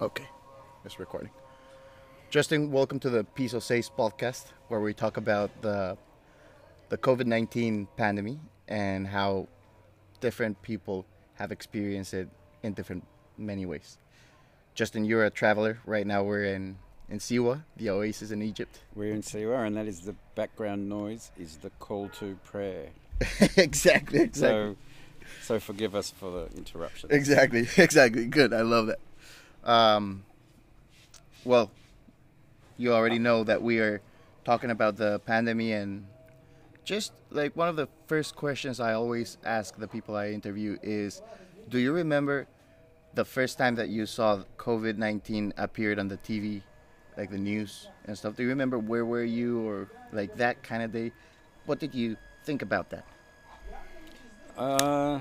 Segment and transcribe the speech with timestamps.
[0.00, 0.28] Okay,
[0.84, 1.30] it's recording.
[2.30, 5.98] Justin, welcome to the Piso Seis podcast, where we talk about the
[6.88, 8.36] the COVID nineteen pandemic
[8.68, 9.48] and how
[10.20, 11.04] different people
[11.34, 12.28] have experienced it
[12.62, 13.98] in different many ways.
[14.76, 15.80] Justin, you're a traveler.
[15.84, 18.78] Right now, we're in in Siwa, the oasis in Egypt.
[18.94, 22.90] We're in Siwa, and that is the background noise is the call to prayer.
[23.56, 24.30] exactly, exactly.
[24.32, 24.76] So,
[25.42, 27.10] so forgive us for the interruption.
[27.10, 28.26] Exactly, exactly.
[28.26, 28.54] Good.
[28.54, 29.00] I love that.
[29.64, 30.24] Um,
[31.44, 31.70] well,
[32.76, 34.00] you already know that we are
[34.44, 36.06] talking about the pandemic and
[36.84, 41.20] just like one of the first questions I always ask the people I interview is
[41.68, 42.46] do you remember
[43.14, 46.62] the first time that you saw COVID-19 appeared on the TV
[47.16, 50.82] like the news and stuff do you remember where were you or like that kind
[50.82, 51.12] of day
[51.66, 53.04] what did you think about that
[54.56, 55.20] Uh,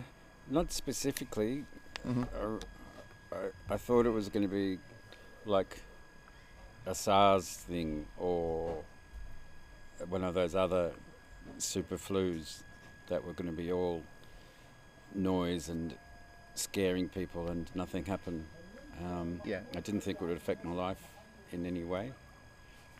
[0.49, 1.65] not specifically.
[2.07, 2.27] Mhm.
[3.31, 4.79] I, I, thought it was going to be
[5.45, 5.79] like
[6.85, 8.83] a SARS thing or
[10.09, 10.91] one of those other
[11.57, 12.61] super flus
[13.07, 14.03] that were going to be all
[15.13, 15.93] noise and
[16.55, 18.43] scaring people, and nothing happened.
[19.03, 19.61] Um, Yeah.
[19.75, 21.01] I didn't think it would affect my life
[21.51, 22.11] in any way.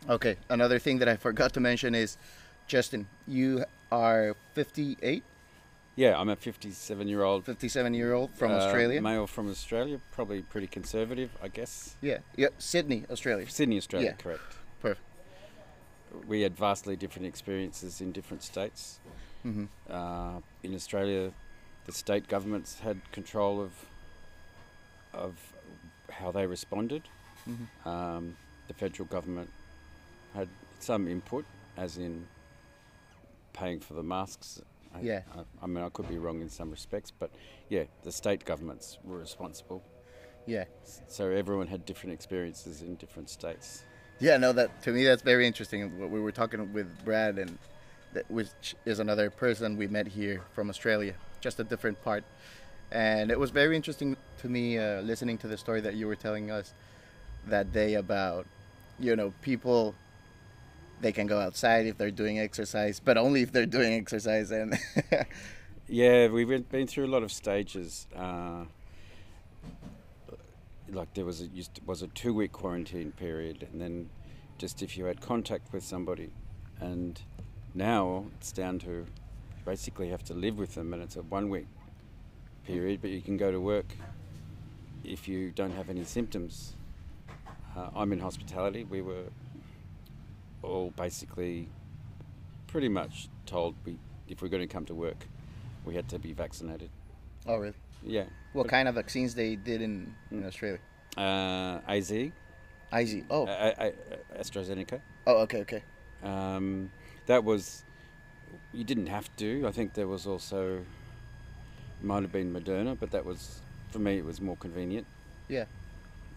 [0.10, 2.18] Okay, another thing that I forgot to mention is
[2.68, 5.24] Justin, you are 58,
[5.98, 9.02] Yeah, I'm a 57 year old 57 year old from uh, Australia.
[9.02, 11.96] Male from Australia, probably pretty conservative, I guess.
[12.02, 13.50] Yeah, yeah, Sydney, Australia.
[13.50, 14.24] Sydney, Australia, Yeah.
[14.24, 14.44] correct.
[14.80, 15.02] Perfect.
[16.28, 19.00] We had vastly different experiences in different states.
[19.44, 21.32] hmm Uh, in Australia,
[21.88, 23.72] the state governments had control of
[25.14, 25.34] of
[26.12, 27.04] how they responded.
[27.46, 28.38] hmm Um,
[28.68, 29.50] the federal government
[30.36, 30.48] had
[30.80, 32.28] some input, as in
[33.54, 34.62] paying for the masks.
[34.98, 35.22] I, Yeah.
[35.36, 37.30] I, I mean, I could be wrong in some respects, but
[37.70, 39.84] yeah, the state governments were responsible.
[40.46, 40.64] Yeah,
[41.08, 43.84] So everyone had different experiences in different states.
[44.20, 44.38] yeah.
[44.38, 46.00] No, that to me that's very interesting.
[46.00, 47.58] What we were talking with Brad, and
[48.14, 52.24] that which is another person we met here from Australia, just a different part.
[52.92, 56.16] And it was very interesting to me uh, listening to the story that you were
[56.16, 56.74] telling us
[57.48, 58.46] that day about,
[59.00, 59.96] you know, people.
[61.02, 64.52] They can go outside if they're doing exercise, but only if they're doing exercise.
[64.52, 64.78] And
[65.88, 68.08] Yeah, we've been- through a lot of stages.
[68.16, 68.66] Uh,
[70.90, 71.50] like there was a
[71.86, 74.10] was a two week quarantine period, and then
[74.58, 76.30] just if you had contact with somebody,
[76.80, 77.22] and
[77.74, 79.06] now it's down to
[79.66, 81.68] basically have to live with them, and it's a one week
[82.66, 83.86] period, but you can go to work
[85.04, 86.74] if you don't have any symptoms.
[87.76, 88.84] Uh, I'm in hospitality.
[88.84, 89.26] We were
[90.64, 91.68] all basically
[92.68, 93.98] pretty much told we
[94.28, 95.26] if we're going to come to work,
[95.86, 96.90] we had to be vaccinated.
[97.48, 97.74] oh, really?
[98.04, 98.26] Yeah.
[98.54, 100.80] What kind of vaccines they did in, in Australia?
[101.18, 103.24] Uh, AZ, IZ.
[103.30, 103.92] Oh, uh,
[104.38, 105.02] AstraZeneca.
[105.26, 105.84] oh, okay, okay.
[106.24, 106.92] Um,
[107.26, 107.84] that was
[108.74, 109.66] you didn't have to.
[109.68, 110.84] I think there was also
[112.02, 115.08] might have been Moderna, but that was for me it was more convenient.
[115.48, 115.66] Yeah.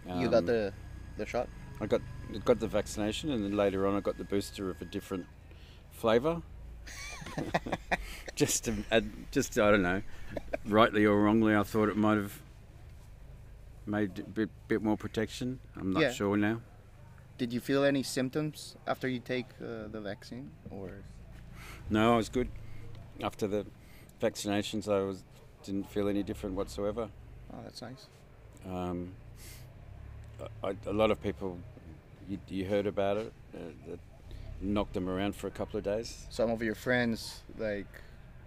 [0.07, 0.73] you got Um, the
[1.19, 1.49] the shot.
[1.81, 2.01] I got
[2.45, 5.27] got the vaccination, and then later on I got the booster of a different
[5.91, 6.43] flavour.
[8.35, 10.03] just to add, just I don't know,
[10.67, 12.41] rightly or wrongly, I thought it might have
[13.87, 15.61] made a bit, bit more protection.
[15.77, 16.13] I'm not Yeah.
[16.13, 16.61] sure now.
[17.39, 21.03] Did you feel any symptoms after you take uh, the vaccine, or
[21.89, 22.49] No, I was good.
[23.23, 23.67] After the
[24.21, 25.25] vaccinations, I was
[25.63, 27.11] didn't feel any different whatsoever.
[27.53, 28.07] oh, that's nice.
[28.67, 29.13] Um,
[30.63, 31.59] I, a lot of people,
[32.29, 33.59] you, you heard about it, uh,
[33.89, 33.99] that
[34.61, 36.27] knocked them around for a couple of days.
[36.31, 37.87] Some of your friends, like,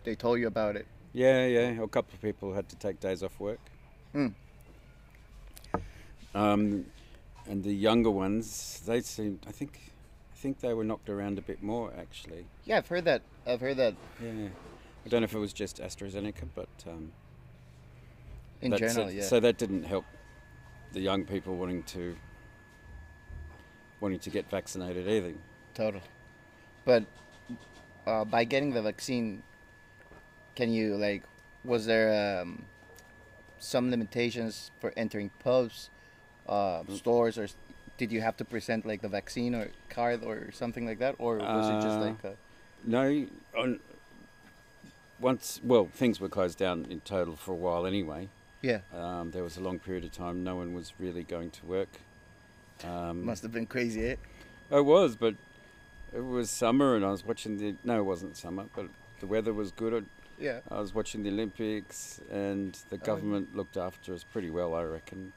[0.03, 0.87] they told you about it.
[1.13, 1.81] Yeah, yeah.
[1.81, 3.59] A couple of people had to take days off work.
[4.11, 4.27] Hmm.
[6.35, 6.85] Um,
[7.47, 9.45] and the younger ones, they seemed.
[9.47, 9.79] I think,
[10.31, 12.45] I think they were knocked around a bit more actually.
[12.65, 13.21] Yeah, I've heard that.
[13.45, 14.47] I've heard that Yeah.
[15.05, 17.11] I don't know if it was just AstraZeneca, but um,
[18.61, 19.11] in general.
[19.11, 19.23] yeah.
[19.23, 20.05] So that didn't help
[20.93, 22.15] the young people wanting to
[23.99, 25.33] wanting to get vaccinated either.
[25.73, 26.03] Totally.
[26.85, 27.03] But
[28.05, 29.43] uh, by getting the vaccine,
[30.55, 31.23] can you like?
[31.63, 32.65] Was there um,
[33.59, 35.89] some limitations for entering pubs,
[36.47, 37.47] uh, stores, or
[37.97, 41.37] did you have to present like the vaccine or card or something like that, or
[41.37, 42.35] was it just Uh, like a,
[42.85, 43.25] No,
[43.57, 43.79] on,
[45.19, 48.27] once well things were closed down in total for a while anyway.
[48.63, 48.79] Yeah?
[48.95, 51.89] Um, there was a long period of time no one was really going to work.
[52.83, 54.15] Um, Must have been crazy, eh?
[54.71, 55.35] It was, but
[56.11, 57.75] it was summer, and I was watching the.
[57.83, 58.87] No, it wasn't summer, but
[59.19, 60.05] the weather was good.
[60.39, 60.59] Yeah.
[60.71, 63.05] I was watching the Olympics, and the yeah.
[63.05, 65.33] government looked after us pretty well, I reckon.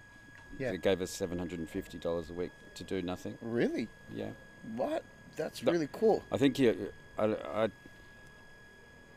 [0.59, 0.71] Yeah.
[0.71, 3.37] They gave us seven hundred and fifty dollars a week to do nothing.
[3.43, 3.89] Really?
[4.15, 4.31] Yeah.
[4.75, 5.03] What?
[5.37, 5.73] That's No.
[5.73, 6.23] really cool.
[6.33, 7.69] I think you, I, I,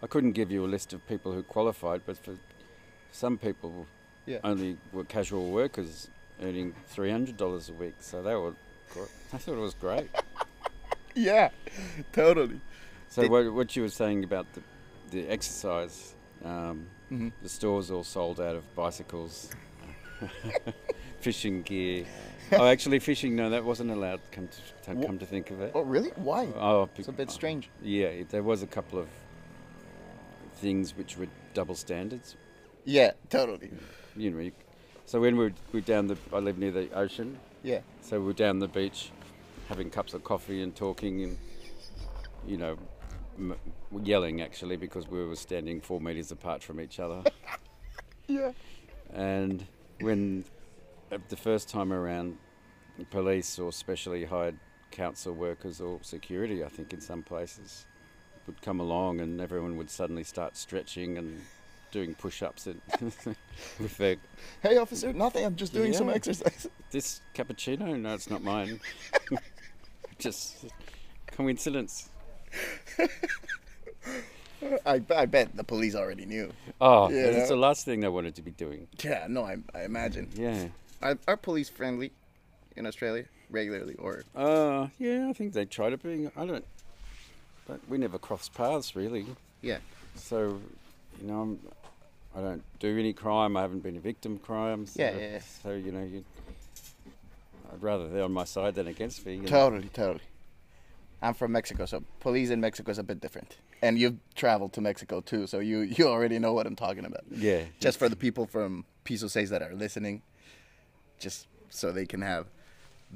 [0.04, 2.36] I couldn't give you a list of people who qualified, but for
[3.12, 3.88] some people,
[4.26, 4.40] Yeah.
[4.44, 6.10] only were casual workers
[6.42, 7.96] earning three hundred dollars a week.
[8.00, 8.54] So they were,
[9.34, 10.10] I thought it was great.
[11.16, 11.50] Yeah,
[12.14, 12.62] totally.
[13.10, 14.62] So Did- what, what you were saying about the,
[15.10, 16.14] the exercise,
[16.46, 19.50] um, hmm the stores all sold out of bicycles,
[21.20, 22.06] fishing gear.
[22.54, 24.22] Oh, actually, fishing no, that wasn't allowed.
[24.32, 24.48] Come
[24.86, 25.72] to, come to think of it.
[25.76, 26.12] Oh, really?
[26.16, 26.46] Why?
[26.56, 27.70] Oh, It's a bit strange.
[27.82, 29.08] Yeah, it- there was a couple of
[30.56, 32.36] things which were double standards.
[32.86, 33.72] Yeah, totally.
[34.20, 34.52] You know, you,
[35.06, 37.80] so when we were, we were down the, I live near the ocean, Yeah.
[38.02, 39.12] so we were down the beach,
[39.70, 41.38] having cups of coffee and talking, and
[42.46, 42.78] you know,
[43.38, 43.56] m-
[44.04, 47.24] yelling actually because we were standing four meters apart from each other.
[48.28, 48.52] Yeah.
[49.12, 49.66] and
[50.02, 50.46] when
[51.12, 52.38] uh, the first time around,
[53.10, 54.56] police or specially hired
[54.92, 57.88] council workers or security, I think in some places,
[58.46, 61.42] would come along and everyone would suddenly start stretching and
[61.92, 62.82] doing push-ups and
[63.80, 64.18] with their
[64.62, 65.46] Hey, officer, nothing.
[65.46, 66.16] I'm just doing some Yeah.
[66.16, 66.68] exercise.
[66.92, 68.00] this cappuccino.
[68.00, 68.80] No, it's not mine.
[70.20, 70.66] Just
[71.28, 72.10] coincidence.
[74.86, 76.52] I, I bet the police already knew.
[76.82, 77.28] Oh, Yeah.
[77.28, 78.88] it's the last thing they wanted to be doing.
[79.02, 80.28] Yeah, no, I, I imagine.
[80.36, 80.68] Yeah.
[81.02, 82.12] Are, are police friendly
[82.76, 86.30] in Australia regularly, or Uh, yeah, I think they try to be.
[86.36, 86.66] I don't.
[87.66, 89.26] But we never cross paths really.
[89.62, 89.78] yeah,
[90.16, 90.60] So,
[91.22, 91.60] you know, I'm,
[92.36, 93.58] I don't do any crime.
[93.58, 94.86] I haven't been a victim of crime.
[94.86, 95.40] So, Yeah, yeah.
[95.64, 96.24] So you know, you,
[97.72, 99.36] I'd rather they're on my side than against me.
[99.36, 99.48] you know.
[99.48, 100.22] totally, totally.
[101.22, 103.58] I'm from Mexico, so police in Mexico is a bit different.
[103.82, 107.24] And you've traveled to Mexico too, so you you already know what I'm talking about.
[107.32, 107.64] Yeah.
[107.80, 110.22] Just for the people from Piso Seis that are listening,
[111.20, 112.48] just so they can have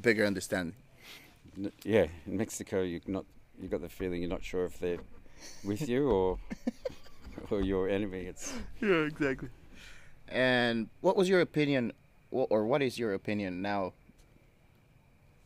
[0.02, 0.76] bigger understanding.
[1.84, 3.26] Yeah, in Mexico, you not
[3.62, 4.98] you got the feeling you're not sure if they're
[5.64, 6.40] with you or
[7.54, 8.22] or your enemy.
[8.26, 9.50] It's Yeah, exactly.
[10.28, 11.94] And what was your opinion,
[12.32, 13.94] or what is your opinion now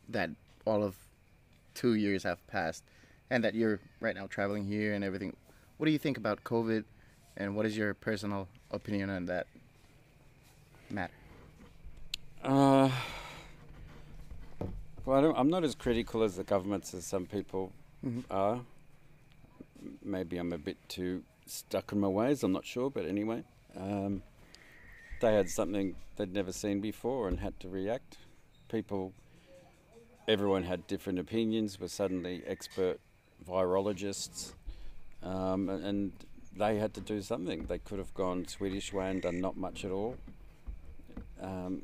[0.08, 0.30] that
[0.64, 0.96] all of
[1.74, 2.82] two years have passed
[3.30, 5.36] and that you're right now traveling here and everything?
[5.76, 6.84] What do you think about COVID
[7.36, 9.46] and what is your personal opinion on that
[10.90, 11.12] matter?
[12.42, 12.90] uh,
[15.04, 17.72] well, I don't, I'm not as critical as the governments as some people
[18.04, 18.24] Mhm.
[18.30, 18.60] are.
[20.02, 22.42] Maybe I'm a bit too stuck in my ways.
[22.42, 23.44] I'm not sure, but anyway,
[23.76, 24.22] um,
[25.20, 28.18] they had something they'd never seen before and had to react.
[28.68, 29.12] People,
[30.26, 31.80] everyone had different opinions.
[31.80, 33.00] Were suddenly expert
[33.48, 34.52] virologists,
[35.22, 36.12] um, and,
[36.56, 37.66] they had to do something.
[37.66, 40.16] They could have gone Swedish way and done not much at all.
[41.40, 41.82] Um,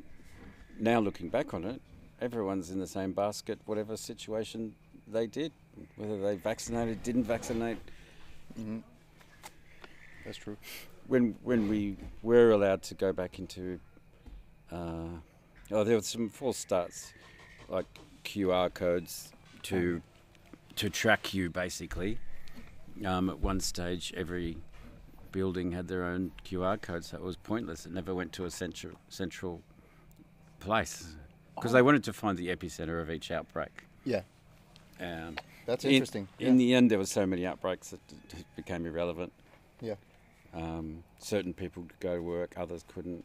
[0.81, 1.81] now looking back on it,
[2.21, 4.75] everyone's in the same basket, whatever situation
[5.07, 5.53] they did,
[5.97, 7.79] whether they vaccinated, didn't vaccinate.
[8.59, 8.79] Mm-hmm.
[10.25, 10.57] That's true.
[11.07, 13.79] When when we were allowed to go back into,
[14.73, 15.19] uh,
[15.71, 17.13] oh, there were some false starts,
[17.69, 17.87] like
[18.25, 19.33] QR codes
[19.65, 20.01] to
[20.77, 22.19] to track you basically.
[23.05, 24.57] Um, at one stage, every
[25.33, 27.87] building had their own QR code, so it was pointless.
[27.87, 29.61] It never went to a central central
[30.61, 31.15] place
[31.55, 33.85] because they wanted to find the epicenter of each outbreak.
[34.05, 34.23] Yeah,
[35.01, 36.29] Um, that's in- interesting.
[36.39, 38.01] In the end, there were so many outbreaks that
[38.39, 39.33] it became irrelevant.
[39.81, 39.95] Yeah.
[40.55, 43.25] Um, certain people could go to work, others couldn't.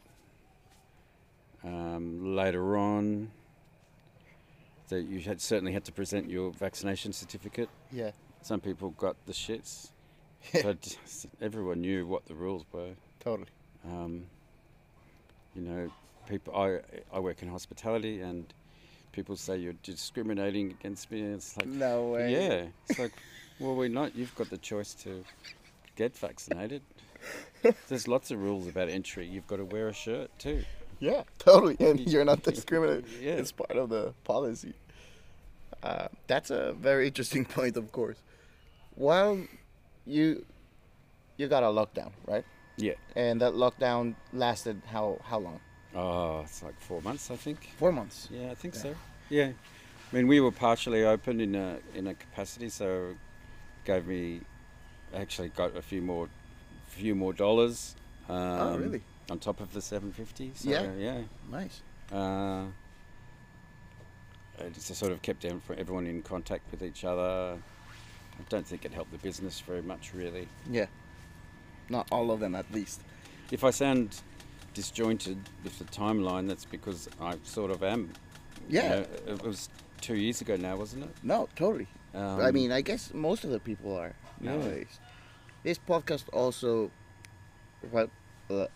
[1.62, 3.30] Um, later on,
[4.88, 7.68] that you had certainly had to present your vaccination certificate.
[7.92, 8.10] yeah,
[8.42, 9.90] Some people got the shits,
[10.62, 10.96] but
[11.40, 12.92] everyone knew what the rules were.
[13.20, 13.48] totally.
[13.84, 14.24] Um,
[15.54, 15.90] you know,
[16.28, 16.54] people.
[16.56, 16.80] I
[17.14, 18.52] I work in hospitality, and
[19.12, 21.20] people say you're discriminating against me.
[21.22, 22.32] It's like, No way.
[22.32, 23.12] yeah, it's like,
[23.58, 24.14] well, we're not.
[24.16, 25.24] You've got the choice to
[25.96, 26.82] get vaccinated.
[27.88, 29.26] There's lots of rules about entry.
[29.26, 30.64] You've got to wear a shirt too.
[30.98, 31.76] Yeah, totally.
[31.80, 33.06] And you're not discriminated.
[33.20, 33.32] Yeah.
[33.32, 34.74] It's part of the policy.
[35.82, 38.18] Uh, that's a very interesting point, of course.
[38.94, 39.40] While
[40.06, 40.44] you
[41.36, 42.44] you got a lockdown, right?
[42.76, 42.94] Yeah.
[43.16, 45.60] And that lockdown lasted how how long?
[45.94, 47.70] Oh, it's like four months, I think.
[47.78, 48.28] Four months.
[48.30, 48.80] Yeah, I think Yeah.
[48.82, 48.94] so.
[49.30, 49.46] Yeah,
[50.12, 53.14] I mean, we were partially open in a in a capacity, so
[53.84, 54.40] gave me
[55.14, 56.28] actually got a few more
[56.90, 57.94] few more dollars.
[58.28, 59.02] Um, oh, really?
[59.30, 60.50] On top of the seven fifty.
[60.54, 60.92] So, Yeah.
[60.98, 61.20] Yeah.
[61.50, 61.80] Nice.
[62.12, 62.66] Uh,
[64.58, 67.56] it just sort of kept everyone in contact with each other.
[68.38, 70.48] I don't think it helped the business very much, really.
[70.70, 70.86] Yeah.
[71.88, 73.00] Not all of them, at least.
[73.50, 74.20] If I sound
[74.74, 78.12] disjointed with the timeline, that's because I sort of am.
[78.68, 78.88] You Yeah.
[78.88, 79.68] know, it was
[80.00, 81.10] two years ago now, wasn't it?
[81.22, 81.86] No, totally.
[82.14, 84.56] Um, I mean, I guess most of the people are Yeah.
[85.62, 86.90] This podcast also,
[87.90, 88.08] what
[88.48, 88.66] uh,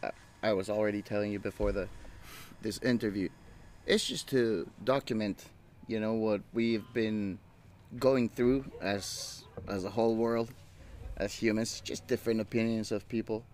[0.42, 1.88] I was already telling you before the
[2.60, 3.30] this interview,
[3.86, 5.46] it's just to document,
[5.86, 7.38] you know, what we've been
[7.98, 10.52] going through as as a whole world,
[11.16, 13.44] as humans, just different opinions of people,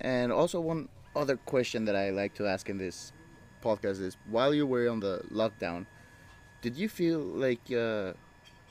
[0.00, 3.12] and also one other question that I like to ask in this
[3.62, 5.84] podcast is: while you were on the lockdown,
[6.62, 7.70] did you feel like?
[7.70, 8.14] Uh,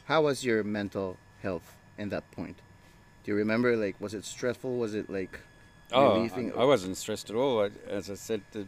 [0.05, 2.61] how was your mental health in that point?
[3.25, 3.75] Do you remember?
[3.75, 4.77] Like, was it stressful?
[4.77, 5.39] Was it like
[5.91, 6.53] Oh, relieving?
[6.55, 7.63] I, I wasn't stressed at all.
[7.63, 8.67] I, as I said, the,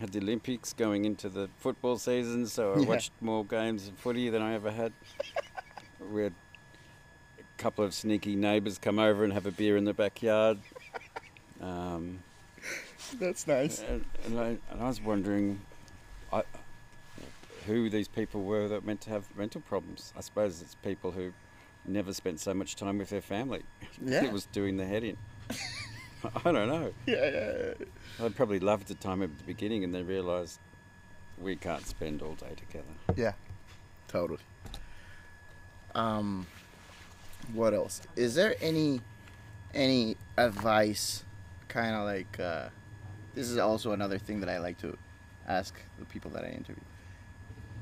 [0.00, 2.86] had the Olympics going into the football season, so I Yeah.
[2.86, 4.92] watched more games of footy than I ever had.
[6.12, 6.32] we had
[7.38, 10.58] a couple of sneaky neighbours come over and have a beer in the backyard.
[11.60, 12.18] Um,
[13.20, 13.80] That's nice.
[13.88, 15.60] and, and, I, and I was wondering
[16.32, 16.42] I,
[17.66, 20.12] who these people were that meant to have mental problems.
[20.16, 21.32] I suppose it's people who
[21.88, 23.62] never spent so much time with their family.
[24.04, 24.24] Yeah.
[24.24, 25.16] it was doing the head in.
[26.44, 26.92] I don't know.
[27.06, 28.24] Yeah, yeah, yeah.
[28.24, 30.60] I'd probably loved the time at the beginning and then realised
[31.36, 32.86] we can't spend all day together.
[33.16, 33.32] Yeah,
[34.06, 34.40] totally.
[35.94, 36.46] Um,
[37.52, 38.02] what else?
[38.16, 39.00] Is there any
[39.74, 41.24] any advice?
[41.68, 42.68] Kind of like uh,
[43.34, 44.96] this is also another thing that I like to
[45.46, 46.82] ask the people that I interview.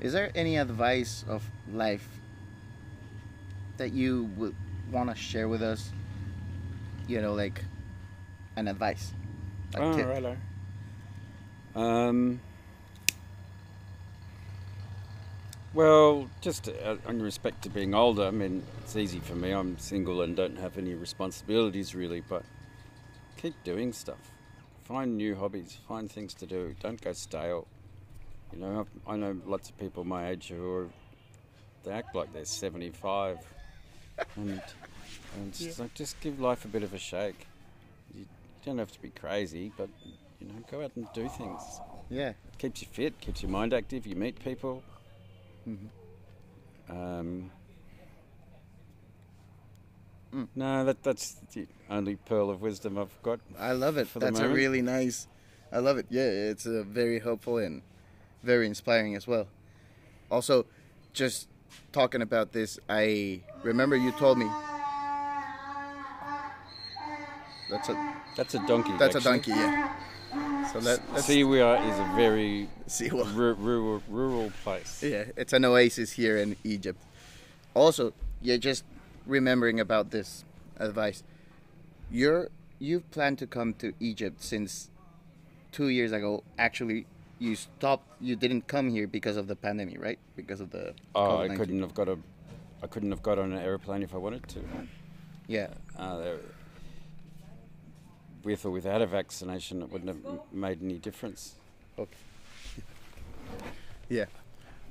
[0.00, 2.08] Is there any advice of life
[3.78, 4.54] that you would
[4.90, 5.90] want to share with us?
[7.08, 7.62] You know, like
[8.56, 9.12] an advice.
[9.74, 10.06] a oh, tip.
[10.06, 10.36] righto.
[11.74, 12.40] Um,
[15.74, 19.50] well, just uh, in respect to being older, I mean, it's easy for me.
[19.52, 22.42] I'm single and don't have any responsibilities really, but
[23.36, 24.30] keep doing stuff.
[24.84, 26.74] Find new hobbies, find things to do.
[26.80, 27.66] Don't go stale.
[28.52, 30.88] You know, I've- I know lots of people my age who are,
[31.82, 33.38] they act like they're 75.
[34.36, 34.62] And
[35.34, 37.46] and it's just like, just give life a bit of a shake.
[38.14, 38.26] You
[38.64, 39.88] don't have to be crazy, but,
[40.40, 41.62] you know, go out and do things.
[42.08, 42.32] Yeah.
[42.58, 44.82] Keeps you fit, keeps your mind active, you meet people.
[46.88, 47.50] Um,
[50.36, 50.48] Mm.
[50.54, 53.40] No, that that's the only pearl of wisdom I've got.
[53.58, 54.06] I love it.
[54.06, 55.28] for the That's a really nice.
[55.72, 56.06] I love it.
[56.10, 57.82] Yeah, it's uh, very helpful and
[58.42, 59.46] very inspiring as well.
[60.30, 60.66] Also,
[61.12, 61.48] just
[61.92, 64.46] talking about this, I remember you told me.
[67.70, 68.92] That's a That's a donkey.
[68.98, 69.50] that's a donkey.
[69.50, 69.92] Yeah.
[70.72, 72.68] So let, let's See, we are is a very
[73.10, 73.34] what.
[73.34, 75.02] rural rural place.
[75.02, 76.98] Yeah, it's an oasis here in Egypt.
[77.74, 78.84] Also, yeah, just
[79.26, 80.44] remembering about this
[80.78, 81.22] advice.
[82.10, 84.90] You're you've planned to come to Egypt since
[85.72, 86.44] two years ago.
[86.58, 87.06] Actually,
[87.38, 88.08] you stopped.
[88.20, 90.18] You didn't come here because of the pandemic, right?
[90.36, 90.94] Because of the.
[91.14, 91.56] Oh, I COVID-19.
[91.56, 92.18] couldn't have got a,
[92.82, 94.60] I couldn't have got on an aeroplane if I wanted to.
[95.48, 96.38] Yeah, Uh, there,
[98.42, 101.54] with or without a vaccination, it wouldn't have made any difference.
[101.98, 102.16] Okay
[104.08, 104.24] yeah.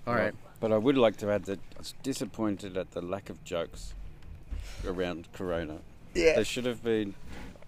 [0.07, 0.33] All right.
[0.59, 3.93] But I would like to add that I was disappointed at the lack of jokes
[4.85, 5.79] around Corona.
[6.13, 6.35] Yeah.
[6.35, 7.15] There should have been.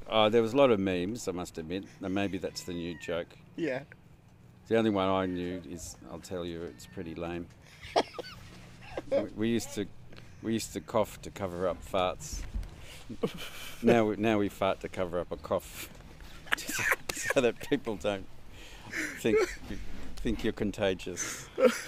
[0.09, 1.83] Uh, there was a lot of memes, I must admit.
[2.01, 3.27] And maybe that's the new joke.
[3.57, 3.81] Yeah.
[4.67, 7.47] The only one I knew is, I'll tell you, it's pretty lame.
[9.11, 9.85] we, we used to,
[10.43, 12.41] we used to cough to cover up farts.
[13.81, 15.89] now, we, now we fart to cover up a cough,
[17.13, 18.25] so that people don't
[19.19, 19.37] think
[20.17, 21.47] think you're contagious.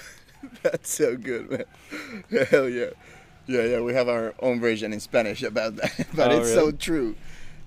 [0.64, 2.46] That's so good, man.
[2.50, 2.92] Hell yeah.
[3.48, 6.08] Yeah, yeah, we have our own version in Spanish about that.
[6.16, 7.16] but Oh, it's so true.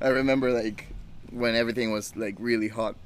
[0.00, 0.86] I remember like
[1.30, 2.96] when everything was like really hot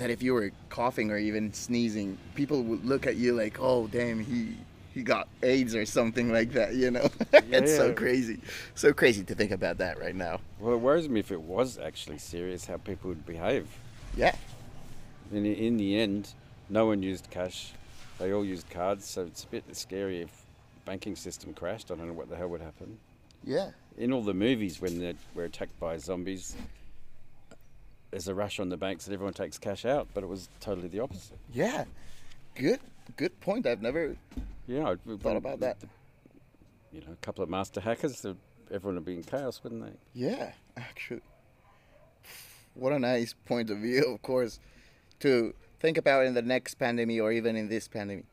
[0.00, 3.86] that if you were coughing or even sneezing, people would look at you like, "Oh,
[3.86, 4.56] damn, he
[4.94, 7.08] he got AIDS or something like that," you know?
[7.32, 8.40] it's so crazy.
[8.74, 10.40] So crazy to think about that right now.
[10.58, 13.68] Well, it worries me if it was actually serious how people would behave.
[14.16, 14.34] Yeah.
[15.32, 16.32] In the, in the end,
[16.70, 17.72] no one used cash;
[18.18, 19.04] they all used cards.
[19.04, 20.46] So it's a bit scary if
[20.86, 21.90] banking system crashed.
[21.90, 22.98] I don't know what the hell would happen.
[23.44, 23.70] Yeah.
[23.96, 26.56] in all the movies when they were attacked by zombies,
[28.10, 30.88] there's a rush on the banks and everyone takes cash out, but it was totally
[30.88, 31.38] the opposite.
[31.52, 31.84] Yeah.
[32.54, 32.80] Good
[33.16, 33.66] good point.
[33.66, 34.16] I've never
[34.66, 35.78] Yeah, I thought about that.
[36.92, 38.26] You know, a couple of master hackers,
[38.70, 39.92] everyone would be in chaos, wouldn't they?
[40.14, 41.22] Yeah, actually.
[42.74, 44.58] What a nice point of view, of course,
[45.20, 48.24] to think about in the next pandemic or even in this pandemic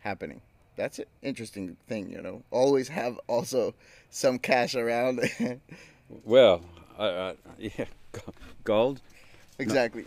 [0.00, 0.40] happening.
[0.76, 2.42] That's an interesting thing, you know.
[2.50, 3.74] Always have also
[4.10, 5.20] some cash around.
[6.24, 6.60] Well,
[6.96, 7.86] I, yeah,
[8.64, 9.00] gold.
[9.58, 10.04] Exactly.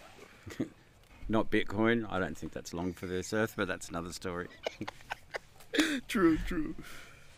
[1.29, 2.07] Not Bitcoin.
[2.09, 4.47] I don't think that's long for this earth, but that's another story.
[6.07, 6.75] true, true.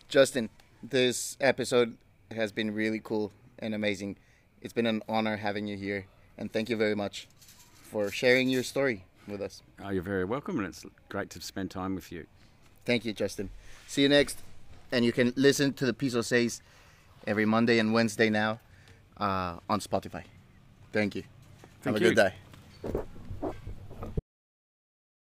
[0.08, 0.48] Justin,
[0.82, 1.96] this episode
[2.30, 4.16] has been really cool and amazing.
[4.60, 6.06] It's been an honor having you here,
[6.38, 7.28] and thank you very much
[7.82, 9.62] for sharing your story with us.
[9.82, 12.26] Oh, you're very welcome, and it's great to spend time with you.
[12.84, 13.50] Thank you, Justin.
[13.86, 14.38] See you next.
[14.90, 16.60] And you can listen to the Piso Seis
[17.26, 18.60] every Monday and Wednesday now
[19.16, 20.24] uh, on Spotify.
[20.92, 21.22] Thank you.
[21.82, 22.14] Thank Have a you.
[22.14, 22.32] good
[22.94, 23.02] day.